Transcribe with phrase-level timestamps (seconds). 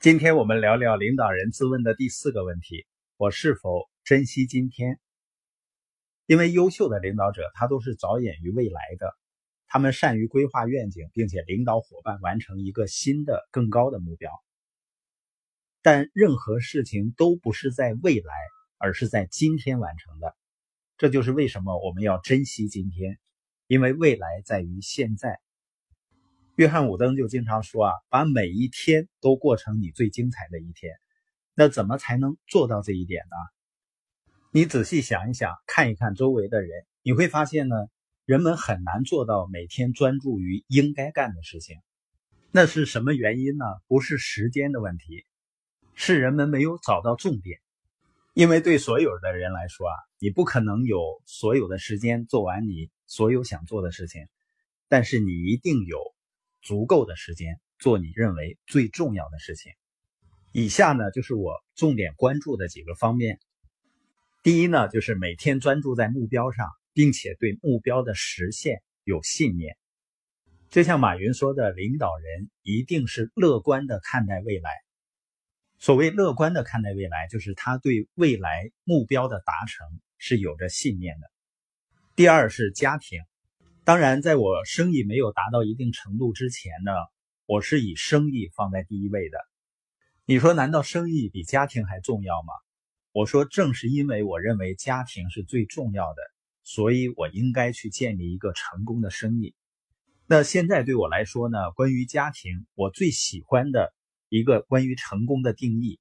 [0.00, 5.00] 今天我们聊聊领导人自问的第四个问题：我是否珍惜今天？
[6.26, 9.16] 因为优秀的领导者，他都是着眼于未来的，
[9.66, 14.30] 他们善于规划愿景，并且领导伙伴完成一个新的、更高的目标。
[15.80, 18.34] 但任何事情都不是在未来，
[18.76, 20.36] 而是在今天完成的。
[20.98, 23.18] 这就是为什么我们要珍惜今天，
[23.66, 25.40] 因为未来在于现在。
[26.56, 30.92] 约翰·伍登就经常说啊，把每一天都过成你最精彩的一天。
[31.54, 33.36] 那怎么才能做到这一点呢？
[34.52, 36.70] 你仔细想一想，看一看周围的人，
[37.02, 37.74] 你会发现呢，
[38.24, 41.76] 人们很难做到每天专注于应该干的事情。
[42.52, 43.64] 那是什么原因呢？
[43.88, 45.24] 不是时间的问题，
[45.94, 47.58] 是人们没有找到重点。
[48.32, 54.26] 因为对所有的人来说啊，你不可能有所有的时间做完你所有想做的事情，
[54.88, 56.14] 但是你一定有。
[56.66, 59.74] 足够的时间做你认为最重要的事情。
[60.50, 63.38] 以下呢就是我重点关注的几个方面。
[64.42, 69.76] 第一呢，就是每天专注在目标上，并且对目标的实现有信念。
[70.70, 74.70] 就像马云说的，领导人一定是乐观的看待未来。
[75.78, 81.30] 所谓乐观的看待未来，就是他对未来目标的达成是有着信念的。
[82.16, 83.20] 第二是家庭。
[83.82, 86.92] 当然，在我生意没有达到一定程度之前呢，
[87.44, 89.38] 我是以生意放在第一位的。
[90.24, 92.52] 你说，难道生意比家庭还重要吗？
[93.10, 96.22] 我说，正是因为我认为家庭是最重要的，
[96.62, 99.56] 所以我应该去建立一个成功的生意。
[100.28, 103.92] 那现在对我来说呢，关于家庭，我最喜欢的
[104.28, 105.98] 一个关于成功的定义，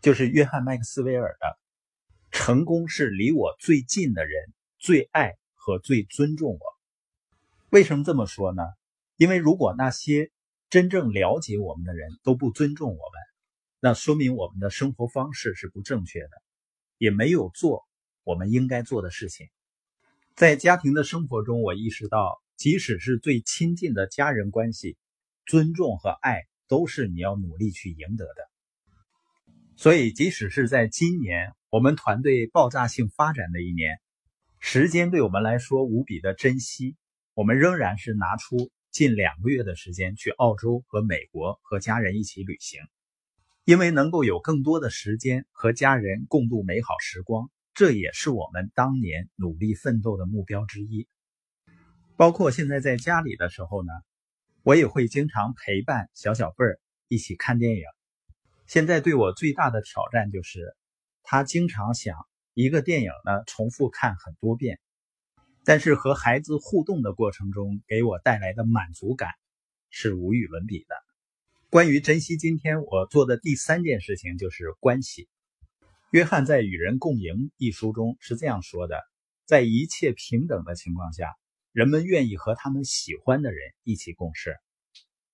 [0.00, 1.58] 就是约翰麦克斯韦尔的：
[2.30, 4.32] 成功是离我最近的人
[4.84, 6.60] 最爱和最尊重我。
[7.70, 8.62] 为什么这么说呢？
[9.16, 10.30] 因为如果那些
[10.68, 13.18] 真正了解我们的人都不尊重我们，
[13.80, 16.28] 那说明我们的生活方式是不正确的，
[16.98, 17.82] 也没有做
[18.24, 19.46] 我们应该做的事情。
[20.34, 24.98] 在家庭的生活中，我意识到，即使是最亲近的家人关系，
[25.46, 28.50] 尊重和爱都是你要努力去赢得的。
[29.76, 33.98] 所以，即使是在今年我们团队爆炸性发展的一年，
[34.66, 36.96] 时间对我们来说无比的珍惜。
[37.34, 42.80] 我们仍然是拿出近两个月的时间去澳洲和美国和家人一起旅行，
[43.66, 51.06] 因为能够有更多的时间和家人共度美好时光，这也是我们当年努力奋斗的目标之一。
[52.16, 53.92] 包括现在在家里的时候呢，
[54.62, 57.84] 我也会经常陪伴小小贝儿一起看电影。
[58.66, 60.74] 现在对我最大的挑战就是，
[61.22, 62.16] 他经常想
[62.54, 64.80] 一个电影呢重复看很多遍。
[65.64, 69.30] 但是和孩子互动的过程中，给我带来的满足感
[69.90, 70.94] 是无与伦比的。
[71.70, 75.28] 关于珍惜今天，我做的第三件事情就是关系。
[76.10, 79.02] 约翰在《与人共赢》一书中是这样说的：
[79.46, 81.34] 在一切平等的情况下，
[81.72, 84.52] 人们愿意和他们喜欢的人一起共事；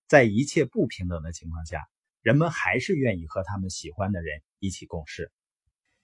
[0.07, 1.87] 在一切不平等的情况下，
[2.23, 5.31] 人们还是愿意和他们喜欢的人一起共事。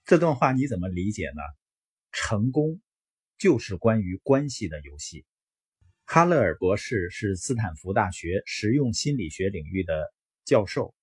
[0.07, 1.41] 这段话你怎么理解呢？
[2.11, 2.81] 成功。
[3.37, 5.25] 就是关于关系的游戏。
[6.05, 10.11] 哈勒尔博士是斯坦福大学实用心理学领域的
[10.43, 10.95] 教授，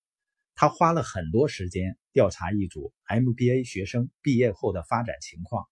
[0.56, 5.64] 他花了很多时间调查一组 MBA 学生毕业后的发展情况，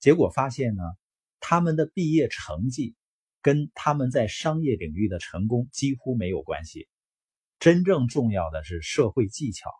[0.00, 0.82] 结果发现呢，
[1.40, 2.94] 他们的毕业成绩
[3.40, 6.88] 跟他们在商业领域的成功几乎没有关系。
[7.58, 9.70] 真正重要的是社会技巧，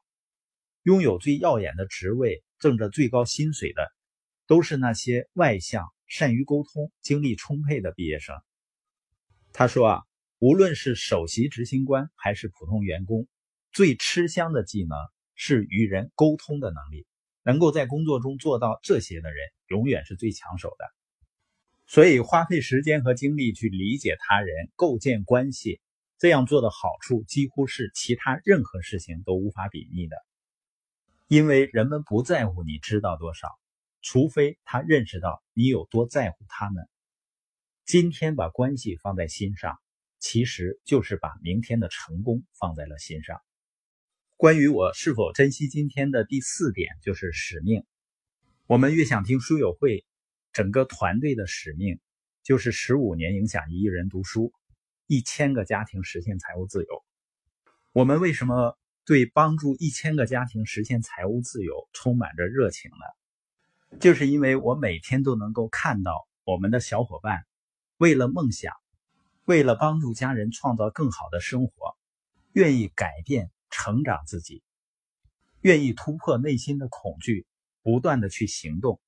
[0.83, 3.93] 拥有最耀眼的职位、挣着最高薪水的，
[4.47, 5.87] 都是那些外向。
[6.09, 8.37] 善于沟通、精力充沛的毕业生，
[9.53, 10.03] 他说啊，
[10.39, 13.27] 无论是首席执行官还是普通员工，
[13.73, 14.97] 最吃香的技能
[15.35, 17.09] 是与人沟通的能力。
[17.43, 20.85] 能够在工作中做到这些的人，永远是最抢手的。
[21.89, 25.81] 所以，花费时间和精力去理解他人、构建关系，
[26.19, 30.17] 这样做的好处几乎是其他任何事情都无法比拟的。
[31.29, 33.49] 因为人们不在乎你知道多少。
[34.03, 36.89] 除非他认识到你有多在乎他们，
[37.85, 39.81] 今天把关系放在心上，
[40.21, 43.41] 其实就是把明天的成功放在了心上。
[44.37, 47.85] 关于我是否珍惜今天的第四点就是使命。
[48.67, 50.07] 我们越想听书友会，
[50.53, 51.99] 整个团队的使命
[52.45, 54.53] 就是十五年影响一亿人读书，
[55.09, 57.05] 一千个家庭实现财务自由。
[57.91, 63.99] 我们为什么对帮助一千个家庭实现财务自由充满着热情呢？
[64.01, 67.47] 就是因为我每天都能够看到我们的小伙伴
[67.99, 68.75] 为了梦想，
[69.45, 71.97] 为了帮助家人创造更好的生活，
[72.53, 74.65] 愿意改变、成长自己，
[75.61, 77.47] 愿意突破内心的恐惧，
[77.83, 79.01] 不断的去行动。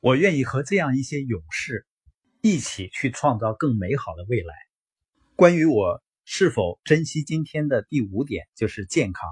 [0.00, 1.86] 我愿意和这样一些勇士
[2.40, 4.54] 一起去创造更美好的未来。
[5.36, 9.26] 关于我是否珍惜今天的第五点，就是健康。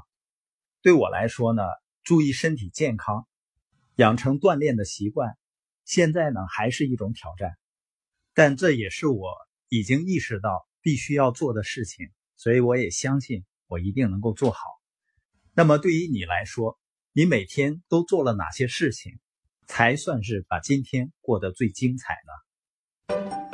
[0.80, 1.62] 对我来说呢，
[2.02, 3.26] 注意身体健康，
[3.96, 5.36] 养成锻炼的习惯，
[5.84, 7.50] 现在呢还是一种挑战。
[8.32, 9.28] 但这也是我
[9.68, 14.58] 已经意识到必须要做的事情，所以我也相信我一定能够做好。
[15.52, 16.78] 那么对于你来说，
[17.12, 19.18] 你每天都做了哪些事情，
[19.66, 23.45] 才算是把今天过得最精彩呢？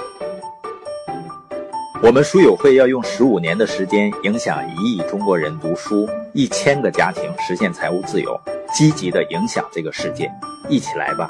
[2.03, 8.39] 我们书友会要用十五年的时间，影响一亿中国人读书，一千个家庭实现财务自由，
[8.75, 10.29] 积极的影响这个世界，
[10.69, 11.29] 一起来吧！